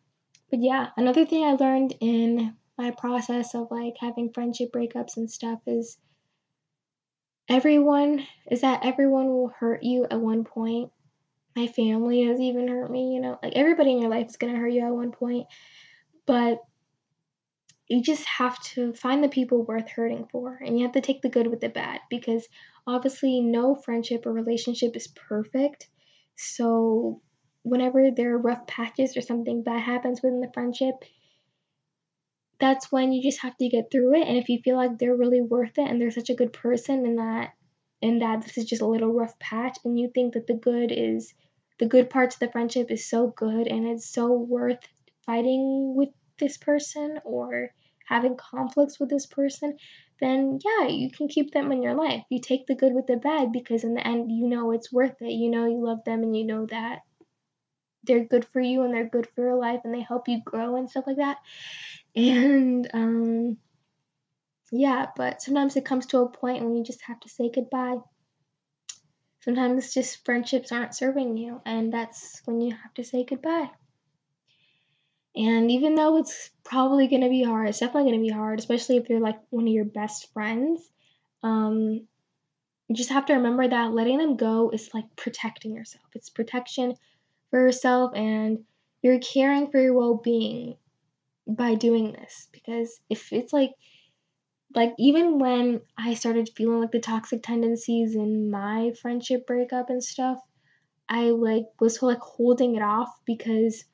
but 0.51 0.63
yeah, 0.63 0.89
another 0.97 1.27
thing 1.27 1.45
I 1.45 1.53
learned 1.53 1.95
in 2.01 2.57
my 2.79 2.91
process 2.93 3.55
of 3.55 3.71
like 3.71 3.97
having 4.01 4.33
friendship 4.33 4.73
breakups 4.73 5.19
and 5.19 5.31
stuff 5.31 5.61
is 5.67 5.99
everyone 7.51 8.27
is 8.51 8.63
that 8.63 8.85
everyone 8.85 9.27
will 9.27 9.49
hurt 9.49 9.83
you 9.83 10.07
at 10.11 10.21
one 10.21 10.45
point. 10.45 10.93
My 11.57 11.67
family 11.67 12.25
has 12.25 12.41
even 12.41 12.69
hurt 12.69 12.91
me, 12.91 13.13
you 13.13 13.21
know, 13.21 13.39
like 13.43 13.55
everybody 13.57 13.93
in 13.93 14.01
your 14.01 14.11
life 14.11 14.29
is 14.29 14.37
going 14.37 14.53
to 14.53 14.59
hurt 14.59 14.73
you 14.73 14.87
at 14.87 14.95
one 14.95 15.11
point. 15.11 15.49
But 16.27 16.61
you 17.89 18.03
just 18.03 18.25
have 18.25 18.59
to 18.63 18.93
find 18.93 19.23
the 19.23 19.29
people 19.29 19.65
worth 19.65 19.91
hurting 19.91 20.29
for 20.31 20.61
and 20.65 20.79
you 20.79 20.85
have 20.85 20.95
to 20.95 21.01
take 21.01 21.23
the 21.23 21.29
good 21.29 21.49
with 21.49 21.61
the 21.61 21.69
bad 21.69 21.99
because 22.09 22.47
obviously 22.87 23.41
no 23.41 23.75
friendship 23.75 24.27
or 24.27 24.33
relationship 24.33 24.95
is 24.95 25.09
perfect. 25.09 25.89
So 26.37 27.21
whenever 27.63 28.13
there 28.13 28.35
are 28.35 28.39
rough 28.39 28.65
patches 28.69 29.17
or 29.17 29.23
something 29.23 29.65
bad 29.65 29.81
happens 29.81 30.23
within 30.23 30.41
the 30.41 30.53
friendship, 30.55 30.95
that's 32.61 32.93
when 32.93 33.13
you 33.13 33.23
just 33.23 33.41
have 33.43 33.57
to 33.57 33.69
get 33.69 33.91
through 33.91 34.15
it. 34.21 34.29
And 34.29 34.37
if 34.37 34.49
you 34.49 34.61
feel 34.63 34.77
like 34.77 34.99
they're 34.99 35.17
really 35.17 35.41
worth 35.41 35.79
it 35.79 35.89
and 35.89 36.01
they're 36.01 36.11
such 36.11 36.31
a 36.31 36.35
good 36.35 36.53
person 36.53 37.07
and 37.07 37.19
that 37.19 37.51
and 38.03 38.23
that 38.23 38.43
this 38.43 38.57
is 38.59 38.65
just 38.65 38.83
a 38.83 38.87
little 38.87 39.13
rough 39.13 39.39
patch 39.39 39.79
and 39.85 39.99
you 39.99 40.11
think 40.15 40.35
that 40.35 40.47
the 40.47 40.55
good 40.55 40.91
is 40.91 41.35
the 41.79 41.87
good 41.87 42.11
parts 42.11 42.37
of 42.37 42.41
the 42.41 42.51
friendship 42.53 42.91
is 42.91 43.09
so 43.09 43.29
good 43.37 43.67
and 43.67 43.87
it's 43.87 44.09
so 44.09 44.33
worth 44.33 44.81
fighting 45.25 45.95
with 45.97 46.11
this 46.39 46.57
person 46.59 47.19
or 47.25 47.71
having 48.07 48.37
conflicts 48.37 48.99
with 48.99 49.09
this 49.09 49.27
person, 49.27 49.77
then 50.21 50.59
yeah, 50.65 50.89
you 50.89 51.11
can 51.11 51.29
keep 51.29 51.53
them 51.53 51.71
in 51.73 51.83
your 51.83 51.95
life. 51.95 52.23
You 52.29 52.41
take 52.41 52.67
the 52.67 52.75
good 52.75 52.93
with 52.93 53.07
the 53.07 53.17
bad 53.17 53.53
because 53.53 53.85
in 53.85 53.95
the 53.95 54.07
end 54.07 54.31
you 54.31 54.49
know 54.49 54.73
it's 54.73 54.93
worth 54.93 55.23
it. 55.23 55.33
You 55.33 55.51
know 55.51 55.67
you 55.67 55.83
love 55.83 56.05
them 56.05 56.23
and 56.23 56.37
you 56.37 56.45
know 56.45 56.67
that 56.67 57.01
they're 58.05 58.25
good 58.25 58.47
for 58.47 58.61
you 58.61 58.83
and 58.83 58.95
they're 58.95 59.09
good 59.09 59.29
for 59.35 59.43
your 59.43 59.57
life 59.57 59.81
and 59.85 59.95
they 59.95 60.01
help 60.01 60.29
you 60.29 60.41
grow 60.45 60.77
and 60.77 60.91
stuff 60.91 61.05
like 61.07 61.19
that. 61.19 61.39
And 62.15 62.91
um 62.93 63.57
yeah, 64.73 65.07
but 65.17 65.43
sometimes 65.43 65.77
it 65.77 65.85
comes 65.85 66.07
to 66.07 66.21
a 66.21 66.29
point 66.29 66.63
when 66.63 66.77
you 66.77 66.85
just 66.85 67.03
have 67.03 67.19
to 67.21 67.29
say 67.29 67.51
goodbye. 67.53 67.99
Sometimes 69.41 69.95
just 69.95 70.25
friendships 70.25 70.71
aren't 70.71 70.95
serving 70.95 71.37
you, 71.37 71.61
and 71.65 71.93
that's 71.93 72.41
when 72.45 72.61
you 72.61 72.75
have 72.75 72.95
to 72.95 73.05
say 73.05 73.25
goodbye. 73.25 73.71
And 75.35 75.71
even 75.71 75.95
though 75.95 76.19
it's 76.19 76.51
probably 76.65 77.07
going 77.07 77.23
to 77.23 77.29
be 77.29 77.43
hard, 77.43 77.69
it's 77.69 77.79
definitely 77.79 78.11
going 78.11 78.23
to 78.23 78.29
be 78.29 78.35
hard, 78.35 78.59
especially 78.59 78.97
if 78.97 79.07
they're 79.07 79.21
like 79.21 79.41
one 79.51 79.67
of 79.67 79.73
your 79.73 79.85
best 79.85 80.33
friends. 80.33 80.89
Um, 81.43 82.07
you 82.89 82.97
just 82.97 83.11
have 83.11 83.27
to 83.27 83.35
remember 83.35 83.67
that 83.67 83.93
letting 83.93 84.19
them 84.19 84.37
go 84.37 84.71
is 84.71 84.91
like 84.93 85.05
protecting 85.17 85.75
yourself. 85.75 86.05
It's 86.15 86.29
protection 86.29 86.97
for 87.51 87.61
yourself, 87.61 88.13
and 88.15 88.65
you're 89.03 89.21
caring 89.21 89.71
for 89.71 89.81
your 89.81 89.95
well 89.95 90.17
being 90.17 90.77
by 91.55 91.75
doing 91.75 92.13
this. 92.13 92.49
Because 92.53 93.01
if 93.09 93.33
it's 93.33 93.53
like, 93.53 93.73
like 94.75 94.95
even 94.99 95.39
when 95.39 95.81
I 95.99 96.15
started 96.15 96.51
feeling 96.57 96.81
like 96.81 96.93
the 96.93 97.01
toxic 97.01 97.43
tendencies 97.43 98.15
in 98.15 98.51
my 98.51 98.93
friendship 99.01 99.47
breakup 99.47 99.91
and 99.91 100.03
stuff, 100.03 100.39
I 101.09 101.31
like 101.31 101.67
was 101.81 102.03
like 102.03 102.21
holding 102.21 102.77
it 102.77 102.83
off 102.83 103.11
because 103.25 103.85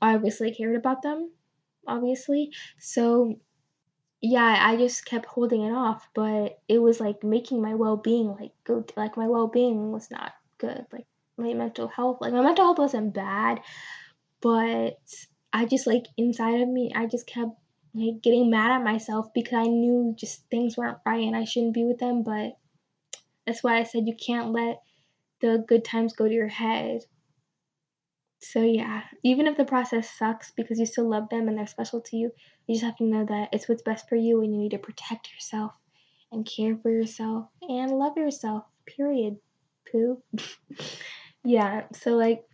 I 0.00 0.14
obviously 0.14 0.54
cared 0.54 0.76
about 0.76 1.02
them, 1.02 1.30
obviously. 1.86 2.52
So 2.78 3.36
yeah, 4.22 4.56
I 4.60 4.76
just 4.76 5.04
kept 5.04 5.26
holding 5.26 5.62
it 5.62 5.72
off, 5.72 6.08
but 6.14 6.60
it 6.68 6.78
was 6.78 7.00
like 7.00 7.22
making 7.22 7.60
my 7.60 7.74
well 7.74 7.96
being 7.96 8.28
like 8.28 8.52
go 8.64 8.84
like 8.96 9.16
my 9.16 9.28
well 9.28 9.48
being 9.48 9.92
was 9.92 10.10
not 10.10 10.32
good. 10.58 10.86
Like 10.92 11.06
my 11.36 11.52
mental 11.54 11.88
health, 11.88 12.18
like 12.20 12.32
my 12.32 12.40
mental 12.40 12.64
health 12.64 12.78
wasn't 12.78 13.12
bad, 13.12 13.60
but 14.40 15.00
I 15.52 15.66
just 15.66 15.86
like 15.86 16.04
inside 16.16 16.60
of 16.60 16.68
me, 16.68 16.92
I 16.94 17.06
just 17.06 17.26
kept 17.26 17.50
like 17.94 18.22
getting 18.22 18.50
mad 18.50 18.70
at 18.70 18.84
myself 18.84 19.32
because 19.34 19.54
I 19.54 19.66
knew 19.66 20.14
just 20.16 20.48
things 20.50 20.76
weren't 20.76 20.98
right 21.04 21.26
and 21.26 21.36
I 21.36 21.44
shouldn't 21.44 21.74
be 21.74 21.84
with 21.84 21.98
them. 21.98 22.22
But 22.22 22.56
that's 23.46 23.62
why 23.62 23.78
I 23.78 23.82
said 23.82 24.06
you 24.06 24.16
can't 24.16 24.52
let 24.52 24.80
the 25.40 25.64
good 25.66 25.84
times 25.84 26.14
go 26.14 26.26
to 26.26 26.34
your 26.34 26.48
head. 26.48 27.02
So 28.40 28.62
yeah, 28.62 29.02
even 29.22 29.46
if 29.46 29.56
the 29.56 29.64
process 29.64 30.10
sucks 30.10 30.50
because 30.50 30.78
you 30.78 30.86
still 30.86 31.08
love 31.08 31.28
them 31.28 31.48
and 31.48 31.56
they're 31.56 31.66
special 31.66 32.00
to 32.00 32.16
you, 32.16 32.32
you 32.66 32.74
just 32.74 32.84
have 32.84 32.96
to 32.96 33.04
know 33.04 33.24
that 33.24 33.50
it's 33.52 33.68
what's 33.68 33.82
best 33.82 34.08
for 34.08 34.16
you 34.16 34.42
and 34.42 34.52
you 34.52 34.58
need 34.58 34.72
to 34.72 34.78
protect 34.78 35.32
yourself 35.32 35.72
and 36.32 36.46
care 36.46 36.76
for 36.76 36.90
yourself 36.90 37.46
and 37.62 37.92
love 37.92 38.16
yourself. 38.16 38.64
Period. 38.86 39.36
Poo. 39.90 40.22
yeah, 41.44 41.84
so 41.92 42.16
like 42.16 42.44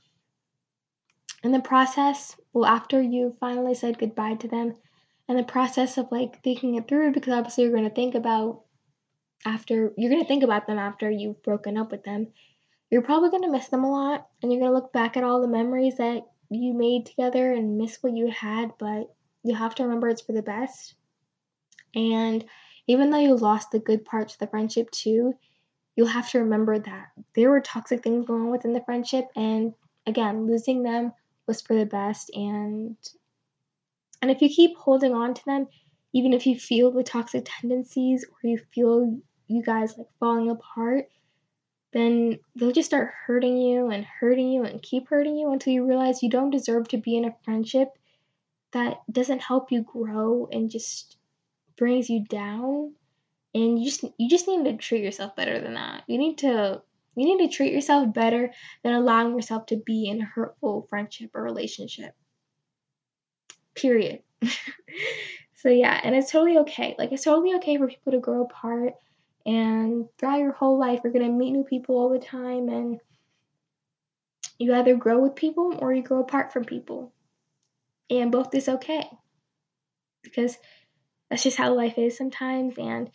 in 1.43 1.53
the 1.53 1.61
process, 1.61 2.37
well 2.59 2.71
after 2.71 3.01
you 3.01 3.37
finally 3.41 3.75
said 3.75 3.99
goodbye 3.99 4.35
to 4.35 4.49
them, 4.49 4.75
and 5.29 5.39
the 5.39 5.45
process 5.45 5.99
of 5.99 6.11
like 6.11 6.43
thinking 6.43 6.75
it 6.75 6.89
through 6.89 7.13
because 7.13 7.33
obviously 7.33 7.65
you're 7.65 7.73
going 7.73 7.89
to 7.89 7.95
think 7.95 8.15
about 8.15 8.63
after 9.45 9.93
you're 9.97 10.11
going 10.11 10.23
to 10.23 10.29
think 10.29 10.43
about 10.43 10.67
them 10.67 10.79
after 10.79 11.11
you've 11.11 11.43
broken 11.43 11.77
up 11.77 11.93
with 11.93 12.03
them 12.03 12.27
you're 12.91 13.03
probably 13.03 13.31
going 13.31 13.43
to 13.43 13.51
miss 13.51 13.69
them 13.69 13.85
a 13.85 13.91
lot 13.91 14.29
and 14.43 14.51
you're 14.53 14.61
going 14.61 14.71
to 14.71 14.75
look 14.75 14.93
back 14.93 15.17
at 15.17 15.25
all 15.25 15.41
the 15.41 15.49
memories 15.49 15.97
that 15.97 16.23
you 16.51 16.73
made 16.73 17.07
together 17.07 17.53
and 17.53 17.77
miss 17.77 17.99
what 18.03 18.17
you 18.17 18.31
had, 18.31 18.73
but 18.79 19.15
you 19.45 19.55
have 19.55 19.75
to 19.75 19.83
remember 19.83 20.09
it's 20.09 20.23
for 20.23 20.33
the 20.33 20.43
best. 20.43 20.95
And 21.95 22.45
even 22.87 23.11
though 23.11 23.19
you 23.19 23.37
lost 23.37 23.71
the 23.71 23.79
good 23.79 24.05
parts 24.05 24.35
of 24.35 24.39
the 24.39 24.47
friendship 24.47 24.91
too, 24.91 25.35
you'll 25.97 26.07
have 26.07 26.31
to 26.31 26.39
remember 26.39 26.79
that 26.79 27.09
there 27.35 27.51
were 27.51 27.61
toxic 27.61 28.03
things 28.03 28.27
going 28.27 28.43
on 28.43 28.51
within 28.51 28.73
the 28.73 28.85
friendship 28.85 29.27
and 29.37 29.75
again, 30.07 30.47
losing 30.47 30.83
them 30.83 31.13
was 31.49 31.61
for 31.61 31.75
the 31.75 31.87
best 31.87 32.31
and 32.35 32.97
and 34.21 34.31
if 34.31 34.43
you 34.43 34.49
keep 34.49 34.77
holding 34.77 35.15
on 35.15 35.35
to 35.35 35.45
them, 35.45 35.69
even 36.13 36.33
if 36.33 36.47
you 36.47 36.59
feel 36.59 36.91
the 36.91 37.03
toxic 37.03 37.47
tendencies 37.47 38.25
or 38.25 38.51
you 38.51 38.59
feel 38.75 39.21
you 39.47 39.63
guys 39.63 39.97
like 39.97 40.09
falling 40.19 40.51
apart, 40.51 41.09
then 41.93 42.39
they'll 42.55 42.73
just 42.73 42.89
start 42.89 43.13
hurting 43.27 43.57
you 43.57 43.91
and 43.91 44.05
hurting 44.05 44.49
you 44.49 44.65
and 44.65 44.83
keep 44.83 45.09
hurting 45.09 45.37
you 45.37 45.53
until 45.53 45.73
you 45.73 45.87
realize 45.87 46.23
you 46.23 46.31
don't 46.31 46.51
deserve 46.51 46.89
to 46.89 46.99
be 46.99 47.17
in 47.17 47.25
a 47.25 47.35
friendship 47.45 47.89
that 48.73 48.99
doesn't 49.11 49.41
help 49.41 49.73
you 49.73 49.83
grow 49.83 50.49
and 50.53 50.71
just 50.71 51.17
brings 51.77 52.11
you 52.11 52.25
down. 52.25 52.93
And 53.55 53.79
you 53.79 53.87
just 53.87 54.05
you 54.19 54.29
just 54.29 54.47
need 54.47 54.65
to 54.65 54.77
treat 54.77 55.03
yourself 55.03 55.35
better 55.35 55.61
than 55.61 55.75
that. 55.75 56.05
You 56.07 56.19
need 56.19 56.39
to 56.39 56.83
you 57.15 57.25
need 57.25 57.49
to 57.49 57.55
treat 57.55 57.73
yourself 57.73 58.13
better 58.13 58.51
than 58.83 58.93
allowing 58.93 59.35
yourself 59.35 59.67
to 59.67 59.77
be 59.77 60.09
in 60.09 60.21
a 60.21 60.25
hurtful 60.25 60.87
friendship 60.89 61.31
or 61.35 61.43
relationship 61.43 62.15
period 63.75 64.21
so 65.55 65.69
yeah 65.69 66.01
and 66.03 66.15
it's 66.15 66.31
totally 66.31 66.59
okay 66.59 66.95
like 66.99 67.13
it's 67.13 67.25
totally 67.25 67.55
okay 67.55 67.77
for 67.77 67.89
people 67.89 68.13
to 68.13 68.21
grow 68.21 68.43
apart 68.43 68.95
and 69.49 70.09
throughout 70.19 70.41
your 70.41 70.53
whole 70.53 70.79
life, 70.79 71.01
you're 71.03 71.13
going 71.13 71.25
to 71.25 71.33
meet 71.33 71.53
new 71.53 71.65
people 71.65 71.97
all 71.97 72.11
the 72.11 72.19
time, 72.19 72.69
and 72.69 73.01
you 74.59 74.75
either 74.75 74.95
grow 74.95 75.21
with 75.21 75.37
people 75.37 75.75
or 75.79 75.91
you 75.91 76.03
grow 76.03 76.21
apart 76.21 76.53
from 76.53 76.67
people. 76.67 77.15
And 78.11 78.31
both 78.31 78.55
is 78.55 78.69
okay 78.69 79.09
because 80.23 80.59
that's 81.31 81.45
just 81.45 81.57
how 81.57 81.73
life 81.73 81.97
is 81.97 82.15
sometimes. 82.19 82.77
And 82.77 83.09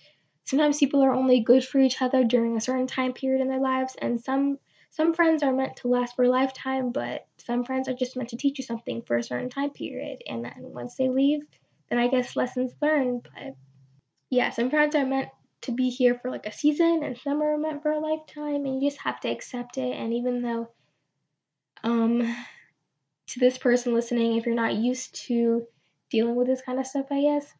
sometimes 0.46 0.78
people 0.78 1.04
are 1.04 1.14
only 1.14 1.42
good 1.42 1.64
for 1.64 1.80
each 1.80 2.02
other 2.02 2.24
during 2.24 2.58
a 2.58 2.62
certain 2.62 2.88
time 2.88 3.14
period 3.14 3.42
in 3.42 3.48
their 3.48 3.60
lives, 3.60 3.96
and 4.02 4.20
some 4.22 4.58
some 4.90 5.14
friends 5.14 5.42
are 5.42 5.54
meant 5.54 5.78
to 5.78 5.88
last 5.88 6.16
for 6.16 6.24
a 6.24 6.30
lifetime, 6.30 6.92
but 6.92 7.26
some 7.38 7.64
friends 7.64 7.88
are 7.88 7.96
just 7.96 8.16
meant 8.16 8.30
to 8.30 8.38
teach 8.38 8.60
you 8.60 8.64
something 8.64 9.02
for 9.02 9.18
a 9.18 9.24
certain 9.24 9.50
time 9.50 9.72
period. 9.72 10.22
And 10.28 10.46
then 10.46 10.54
once 10.60 10.96
they 10.96 11.10
leave, 11.10 11.42
then 11.90 11.98
I 11.98 12.10
guess 12.10 12.36
lessons 12.36 12.74
learned. 12.80 13.28
But 13.34 13.56
yeah, 14.30 14.52
some 14.52 14.70
friends 14.70 14.94
are 14.94 15.06
meant 15.06 15.30
to 15.64 15.72
be 15.72 15.90
here 15.90 16.20
for 16.20 16.30
like 16.30 16.46
a 16.46 16.52
season 16.52 17.02
and 17.04 17.18
some 17.18 17.42
are 17.42 17.58
meant 17.58 17.82
for 17.82 17.92
a 17.92 18.00
lifetime 18.00 18.66
and 18.66 18.82
you 18.82 18.90
just 18.90 19.02
have 19.02 19.20
to 19.22 19.30
accept 19.30 19.78
it 19.78 19.94
and 19.96 20.14
even 20.14 20.42
though 20.42 20.70
um 21.86 22.20
to 23.28 23.40
this 23.40 23.58
person 23.58 23.94
listening 23.94 24.36
if 24.36 24.46
you're 24.46 24.56
not 24.56 24.76
used 24.76 25.16
to 25.16 25.66
dealing 26.12 26.36
with 26.36 26.48
this 26.48 26.62
kind 26.62 26.80
of 26.80 26.86
stuff 26.86 27.06
i 27.12 27.22
guess 27.22 27.54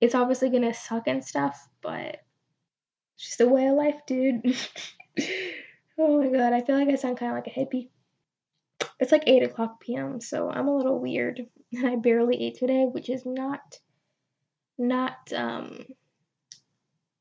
it's 0.00 0.14
obviously 0.14 0.50
gonna 0.50 0.74
suck 0.74 1.06
and 1.06 1.24
stuff 1.24 1.68
but 1.82 2.18
it's 3.14 3.28
just 3.28 3.40
a 3.40 3.46
way 3.46 3.66
of 3.66 3.76
life 3.76 4.00
dude 4.06 4.42
oh 5.98 6.22
my 6.22 6.28
god 6.28 6.52
i 6.52 6.60
feel 6.60 6.76
like 6.76 6.88
i 6.88 6.94
sound 6.94 7.18
kind 7.18 7.32
of 7.32 7.36
like 7.36 7.46
a 7.46 7.58
hippie 7.58 7.88
it's 8.98 9.12
like 9.12 9.24
8 9.26 9.42
o'clock 9.44 9.80
p.m 9.80 10.20
so 10.20 10.50
i'm 10.50 10.68
a 10.68 10.76
little 10.76 11.00
weird 11.00 11.40
and 11.72 11.86
i 11.86 11.96
barely 11.96 12.42
ate 12.42 12.58
today 12.58 12.86
which 12.90 13.08
is 13.08 13.24
not 13.24 13.78
not 14.78 15.32
um 15.34 15.84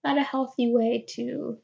not 0.03 0.17
a 0.17 0.23
healthy 0.23 0.71
way 0.71 1.05
to 1.15 1.57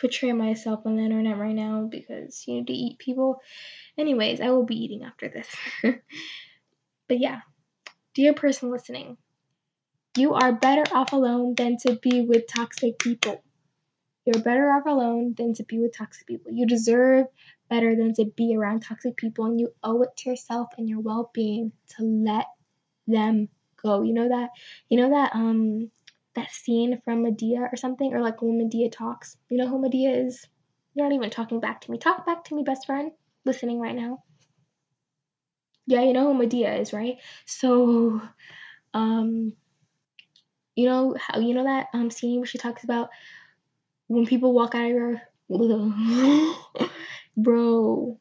portray 0.00 0.32
myself 0.32 0.80
on 0.86 0.96
the 0.96 1.02
internet 1.02 1.38
right 1.38 1.54
now 1.54 1.88
because 1.90 2.44
you 2.46 2.54
need 2.54 2.66
to 2.68 2.72
eat 2.72 2.98
people. 2.98 3.40
Anyways, 3.96 4.40
I 4.40 4.50
will 4.50 4.64
be 4.64 4.76
eating 4.76 5.02
after 5.02 5.28
this. 5.28 5.48
but 7.08 7.18
yeah, 7.18 7.40
dear 8.14 8.32
person 8.32 8.70
listening, 8.70 9.16
you 10.18 10.34
are 10.34 10.52
better 10.52 10.84
off 10.94 11.12
alone 11.12 11.54
than 11.54 11.76
to 11.78 11.96
be 11.96 12.22
with 12.22 12.46
toxic 12.48 12.98
people. 12.98 13.42
You're 14.24 14.42
better 14.42 14.70
off 14.70 14.84
alone 14.86 15.34
than 15.36 15.54
to 15.54 15.64
be 15.64 15.78
with 15.78 15.96
toxic 15.96 16.26
people. 16.26 16.52
You 16.52 16.66
deserve 16.66 17.26
better 17.70 17.96
than 17.96 18.14
to 18.14 18.26
be 18.26 18.54
around 18.56 18.80
toxic 18.80 19.16
people, 19.16 19.46
and 19.46 19.58
you 19.58 19.72
owe 19.82 20.02
it 20.02 20.10
to 20.18 20.30
yourself 20.30 20.68
and 20.76 20.88
your 20.88 21.00
well 21.00 21.30
being 21.32 21.72
to 21.96 22.04
let 22.04 22.46
them 23.06 23.48
go. 23.82 24.02
You 24.02 24.12
know 24.12 24.28
that? 24.28 24.50
You 24.88 24.98
know 24.98 25.10
that 25.10 25.34
um 25.34 25.90
that 26.34 26.50
scene 26.50 27.00
from 27.04 27.24
Madea 27.24 27.72
or 27.72 27.76
something, 27.76 28.12
or 28.14 28.20
like 28.20 28.42
when 28.42 28.58
Madea 28.60 28.92
talks. 28.92 29.36
You 29.48 29.58
know 29.58 29.68
who 29.68 29.78
Madea 29.78 30.26
is? 30.26 30.46
You're 30.94 31.08
not 31.08 31.14
even 31.14 31.30
talking 31.30 31.60
back 31.60 31.82
to 31.82 31.90
me. 31.90 31.98
Talk 31.98 32.26
back 32.26 32.44
to 32.44 32.54
me, 32.54 32.62
best 32.64 32.86
friend. 32.86 33.12
Listening 33.44 33.80
right 33.80 33.94
now. 33.94 34.24
Yeah, 35.86 36.02
you 36.02 36.12
know 36.12 36.32
who 36.32 36.38
Madea 36.38 36.80
is, 36.80 36.92
right? 36.92 37.16
So, 37.46 38.20
um, 38.92 39.54
you 40.78 40.86
know 40.86 41.16
how 41.18 41.40
you 41.40 41.54
know 41.54 41.64
that 41.64 41.88
um 41.92 42.08
scene 42.08 42.38
where 42.38 42.46
she 42.46 42.56
talks 42.56 42.84
about 42.84 43.10
when 44.06 44.26
people 44.26 44.52
walk 44.52 44.76
out 44.76 44.84
of 44.84 44.90
your 44.90 45.22
bro. 47.36 48.16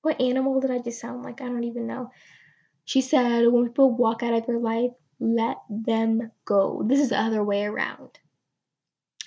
What 0.00 0.20
animal 0.20 0.60
did 0.60 0.70
I 0.70 0.78
just 0.78 0.98
sound 0.98 1.22
like? 1.22 1.42
I 1.42 1.46
don't 1.46 1.64
even 1.64 1.86
know. 1.86 2.10
She 2.86 3.02
said 3.02 3.46
when 3.48 3.66
people 3.66 3.94
walk 3.94 4.22
out 4.22 4.32
of 4.32 4.48
your 4.48 4.60
life, 4.60 4.92
let 5.20 5.58
them 5.68 6.30
go. 6.46 6.82
This 6.86 7.00
is 7.00 7.10
the 7.10 7.20
other 7.20 7.44
way 7.44 7.64
around. 7.64 8.18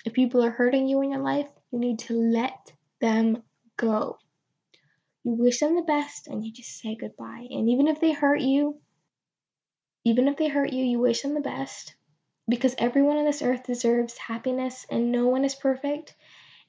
If 0.04 0.12
people 0.12 0.42
are 0.42 0.50
hurting 0.50 0.88
you 0.88 1.02
in 1.02 1.10
your 1.12 1.22
life, 1.22 1.48
you 1.70 1.78
need 1.78 2.00
to 2.00 2.14
let 2.14 2.72
them 3.00 3.42
go. 3.76 4.18
You 5.22 5.32
wish 5.32 5.60
them 5.60 5.76
the 5.76 5.82
best 5.82 6.26
and 6.26 6.44
you 6.44 6.52
just 6.52 6.78
say 6.80 6.96
goodbye. 6.96 7.46
And 7.50 7.70
even 7.70 7.86
if 7.86 8.00
they 8.00 8.12
hurt 8.12 8.40
you, 8.40 8.80
even 10.04 10.28
if 10.28 10.36
they 10.36 10.48
hurt 10.48 10.72
you, 10.72 10.84
you 10.84 10.98
wish 10.98 11.22
them 11.22 11.34
the 11.34 11.40
best 11.40 11.95
because 12.48 12.74
everyone 12.78 13.18
on 13.18 13.24
this 13.24 13.42
earth 13.42 13.64
deserves 13.64 14.18
happiness 14.18 14.86
and 14.90 15.12
no 15.12 15.28
one 15.28 15.44
is 15.44 15.54
perfect. 15.54 16.14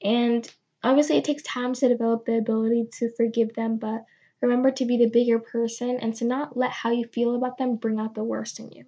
And 0.02 0.48
obviously, 0.82 1.18
it 1.18 1.24
takes 1.24 1.42
time 1.44 1.74
to 1.74 1.88
develop 1.88 2.26
the 2.26 2.38
ability 2.38 2.88
to 3.00 3.10
forgive 3.16 3.54
them, 3.54 3.78
but 3.78 4.04
remember 4.42 4.70
to 4.72 4.86
be 4.86 4.98
the 4.98 5.10
bigger 5.10 5.38
person 5.38 5.98
and 6.00 6.14
to 6.16 6.24
not 6.26 6.56
let 6.56 6.72
how 6.72 6.90
you 6.92 7.06
feel 7.06 7.34
about 7.36 7.58
them 7.58 7.76
bring 7.76 8.00
out 8.00 8.14
the 8.14 8.24
worst 8.24 8.60
in 8.60 8.70
you 8.72 8.86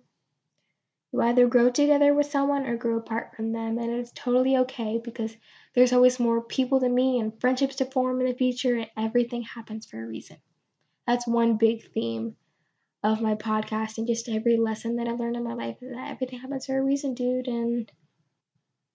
You 1.12 1.20
either 1.20 1.46
grow 1.46 1.70
together 1.70 2.12
with 2.14 2.26
someone 2.26 2.66
or 2.66 2.76
grow 2.76 2.96
apart 2.96 3.36
from 3.36 3.52
them, 3.52 3.78
and 3.78 3.92
it's 3.92 4.10
totally 4.10 4.56
okay 4.56 4.98
because 4.98 5.36
there's 5.72 5.92
always 5.92 6.18
more 6.18 6.42
people 6.42 6.80
to 6.80 6.88
meet 6.88 7.20
and 7.20 7.40
friendships 7.40 7.76
to 7.76 7.84
form 7.84 8.20
in 8.20 8.26
the 8.26 8.34
future, 8.34 8.76
and 8.76 8.90
everything 8.96 9.42
happens 9.42 9.86
for 9.86 10.02
a 10.02 10.06
reason. 10.08 10.38
That's 11.06 11.26
one 11.26 11.58
big 11.58 11.84
theme 11.92 12.36
of 13.02 13.20
my 13.20 13.34
podcast 13.34 13.98
and 13.98 14.06
just 14.06 14.28
every 14.28 14.56
lesson 14.56 14.96
that 14.96 15.08
I've 15.08 15.18
learned 15.18 15.36
in 15.36 15.44
my 15.44 15.54
life 15.54 15.78
that 15.80 16.10
everything 16.10 16.38
happens 16.38 16.66
for 16.66 16.78
a 16.78 16.82
reason, 16.82 17.14
dude. 17.14 17.48
And 17.48 17.90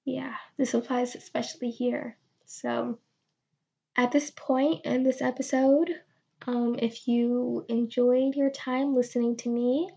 yeah, 0.05 0.35
this 0.57 0.74
applies 0.74 1.15
especially 1.15 1.71
here. 1.71 2.17
So, 2.45 3.00
at 3.95 4.12
this 4.12 4.31
point 4.31 4.85
in 4.85 5.03
this 5.03 5.21
episode, 5.21 5.89
um, 6.45 6.75
if 6.79 7.07
you 7.07 7.65
enjoyed 7.69 8.35
your 8.35 8.51
time 8.51 8.95
listening 8.95 9.38
to 9.38 9.50
me, 9.50 9.89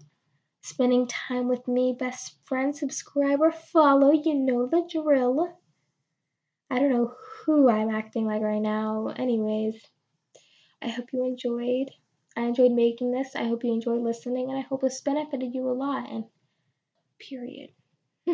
spending 0.62 1.06
time 1.06 1.48
with 1.48 1.66
me, 1.68 1.94
best 1.98 2.36
friend, 2.46 2.74
subscribe, 2.74 3.40
or 3.40 3.52
follow. 3.52 4.12
You 4.12 4.34
know 4.34 4.66
the 4.66 4.88
drill. 4.90 5.58
I 6.70 6.78
don't 6.78 6.90
know 6.90 7.14
who 7.44 7.68
I'm 7.68 7.90
acting 7.90 8.26
like 8.26 8.42
right 8.42 8.60
now. 8.60 9.08
Anyways, 9.16 9.80
I 10.82 10.88
hope 10.88 11.06
you 11.12 11.24
enjoyed. 11.24 11.90
I 12.38 12.42
enjoyed 12.42 12.70
making 12.70 13.10
this. 13.10 13.34
I 13.34 13.48
hope 13.48 13.64
you 13.64 13.72
enjoyed 13.72 14.00
listening, 14.00 14.48
and 14.48 14.56
I 14.56 14.62
hope 14.62 14.82
this 14.82 15.00
benefited 15.00 15.52
you 15.52 15.68
a 15.68 15.72
lot. 15.72 16.08
And 16.08 16.24
period. 17.18 17.70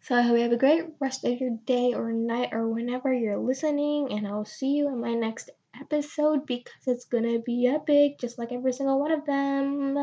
so 0.00 0.16
I 0.16 0.22
hope 0.22 0.36
you 0.36 0.42
have 0.42 0.50
a 0.50 0.56
great 0.56 0.86
rest 1.00 1.24
of 1.24 1.40
your 1.40 1.56
day 1.64 1.94
or 1.94 2.10
night 2.12 2.48
or 2.52 2.68
whenever 2.68 3.14
you're 3.14 3.38
listening, 3.38 4.08
and 4.10 4.26
I'll 4.26 4.44
see 4.44 4.72
you 4.72 4.88
in 4.88 5.00
my 5.00 5.14
next 5.14 5.50
episode 5.80 6.46
because 6.46 6.82
it's 6.88 7.04
gonna 7.04 7.38
be 7.38 7.68
epic, 7.68 8.18
just 8.18 8.38
like 8.38 8.50
every 8.50 8.72
single 8.72 8.98
one 8.98 9.12
of 9.12 9.24
them. 9.24 9.96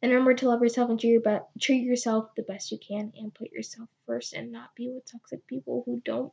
And 0.00 0.12
remember 0.12 0.32
to 0.32 0.48
love 0.48 0.62
yourself 0.62 0.88
and 0.88 0.98
treat, 0.98 1.10
your 1.22 1.46
treat 1.60 1.84
yourself 1.84 2.34
the 2.34 2.44
best 2.44 2.72
you 2.72 2.78
can 2.78 3.12
and 3.14 3.34
put 3.34 3.52
yourself 3.52 3.90
first 4.06 4.32
and 4.32 4.52
not 4.52 4.74
be 4.74 4.88
with 4.88 5.04
toxic 5.10 5.46
people 5.46 5.82
who 5.84 6.00
don't 6.02 6.32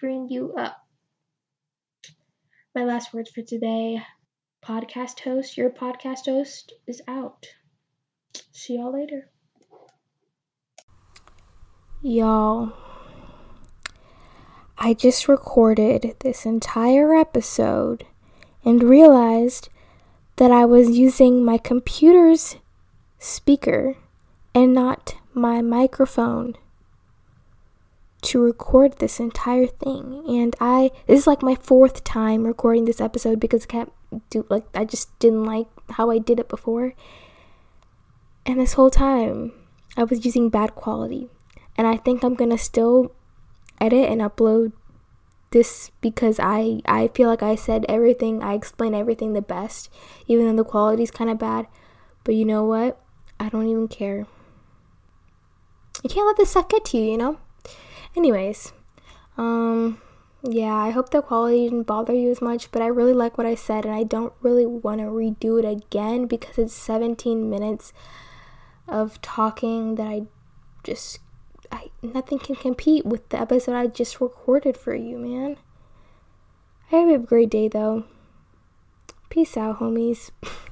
bring 0.00 0.30
you 0.30 0.54
up. 0.54 0.78
My 2.74 2.84
last 2.84 3.12
words 3.12 3.30
for 3.30 3.42
today 3.42 4.02
podcast 4.64 5.20
host, 5.20 5.56
your 5.56 5.70
podcast 5.70 6.26
host 6.26 6.72
is 6.86 7.00
out. 7.08 7.46
See 8.52 8.76
y'all 8.76 8.92
later. 8.92 9.30
Y'all, 12.02 12.72
I 14.76 14.94
just 14.94 15.28
recorded 15.28 16.14
this 16.20 16.46
entire 16.46 17.14
episode 17.14 18.04
and 18.64 18.82
realized 18.82 19.68
that 20.36 20.50
I 20.52 20.64
was 20.64 20.90
using 20.90 21.44
my 21.44 21.58
computer's 21.58 22.56
speaker 23.18 23.96
and 24.54 24.72
not 24.72 25.16
my 25.34 25.60
microphone 25.60 26.54
to 28.22 28.40
record 28.40 28.98
this 28.98 29.20
entire 29.20 29.66
thing. 29.66 30.24
And 30.28 30.54
I 30.60 30.90
this 31.06 31.20
is 31.20 31.26
like 31.26 31.42
my 31.42 31.56
fourth 31.56 32.04
time 32.04 32.44
recording 32.44 32.84
this 32.84 33.00
episode 33.00 33.40
because 33.40 33.64
I 33.64 33.66
can't 33.66 33.92
do 34.30 34.46
like 34.48 34.64
I 34.74 34.84
just 34.84 35.16
didn't 35.18 35.44
like 35.44 35.68
how 35.90 36.10
I 36.10 36.18
did 36.18 36.40
it 36.40 36.48
before. 36.48 36.94
And 38.46 38.58
this 38.58 38.74
whole 38.74 38.90
time 38.90 39.52
I 39.96 40.04
was 40.04 40.24
using 40.24 40.48
bad 40.48 40.74
quality. 40.74 41.28
And 41.76 41.86
I 41.86 41.96
think 41.96 42.22
I'm 42.22 42.34
going 42.34 42.50
to 42.50 42.58
still 42.58 43.12
edit 43.80 44.10
and 44.10 44.20
upload 44.20 44.72
this 45.50 45.90
because 46.00 46.38
I 46.40 46.80
I 46.84 47.08
feel 47.08 47.28
like 47.28 47.42
I 47.42 47.54
said 47.54 47.86
everything, 47.88 48.42
I 48.42 48.54
explained 48.54 48.94
everything 48.94 49.32
the 49.32 49.42
best, 49.42 49.88
even 50.26 50.46
though 50.46 50.62
the 50.62 50.68
quality's 50.68 51.10
kind 51.10 51.30
of 51.30 51.38
bad. 51.38 51.66
But 52.24 52.34
you 52.34 52.44
know 52.44 52.64
what? 52.64 53.00
I 53.40 53.48
don't 53.48 53.68
even 53.68 53.88
care. 53.88 54.26
You 56.02 56.10
can't 56.10 56.26
let 56.26 56.36
this 56.36 56.50
stuff 56.50 56.68
get 56.68 56.84
to 56.86 56.98
you, 56.98 57.12
you 57.12 57.18
know? 57.18 57.38
Anyways, 58.16 58.72
um 59.36 60.00
yeah, 60.42 60.74
I 60.74 60.90
hope 60.90 61.10
the 61.10 61.20
quality 61.20 61.64
didn't 61.64 61.84
bother 61.84 62.12
you 62.12 62.30
as 62.30 62.40
much, 62.40 62.70
but 62.70 62.80
I 62.80 62.86
really 62.86 63.12
like 63.12 63.36
what 63.36 63.46
I 63.46 63.54
said 63.54 63.84
and 63.84 63.94
I 63.94 64.04
don't 64.04 64.32
really 64.40 64.66
want 64.66 65.00
to 65.00 65.06
redo 65.06 65.58
it 65.58 65.64
again 65.64 66.26
because 66.26 66.58
it's 66.58 66.74
17 66.74 67.50
minutes 67.50 67.92
of 68.86 69.20
talking 69.20 69.96
that 69.96 70.06
I 70.06 70.22
just 70.84 71.18
I 71.70 71.90
nothing 72.02 72.38
can 72.38 72.54
compete 72.54 73.04
with 73.04 73.28
the 73.28 73.40
episode 73.40 73.74
I 73.74 73.88
just 73.88 74.20
recorded 74.20 74.76
for 74.76 74.94
you, 74.94 75.18
man. 75.18 75.56
I 76.86 76.90
hope 76.90 77.06
you 77.06 77.12
have 77.12 77.24
a 77.24 77.26
great 77.26 77.50
day 77.50 77.68
though. 77.68 78.04
Peace 79.28 79.56
out, 79.56 79.80
homies. 79.80 80.30